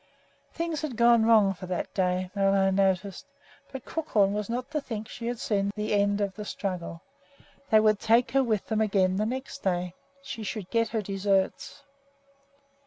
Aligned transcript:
Things 0.51 0.81
had 0.81 0.97
gone 0.97 1.27
wrong 1.27 1.53
for 1.53 1.67
that 1.67 1.93
day, 1.93 2.31
Ole 2.35 2.55
acknowledged; 2.55 3.23
but 3.71 3.85
Crookhorn 3.85 4.33
was 4.33 4.49
not 4.49 4.71
to 4.71 4.81
think 4.81 5.05
that 5.05 5.11
she 5.11 5.27
had 5.27 5.37
seen 5.37 5.69
the 5.75 5.93
end 5.93 6.19
of 6.21 6.33
the 6.33 6.43
struggle. 6.43 7.03
They 7.69 7.79
would 7.79 7.99
take 7.99 8.31
her 8.31 8.41
with 8.43 8.65
them 8.65 8.81
again 8.81 9.17
the 9.17 9.27
next 9.27 9.61
day. 9.61 9.93
She 10.23 10.41
should 10.41 10.71
get 10.71 10.87
her 10.87 11.03
deserts. 11.03 11.83